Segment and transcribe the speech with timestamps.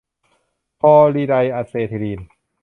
[0.81, 2.19] พอลิไดอะเซทิลีน